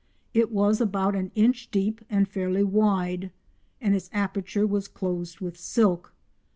[0.33, 3.29] It was about an inch deep and fairly wide,
[3.79, 6.11] and its aperture was closed with silk.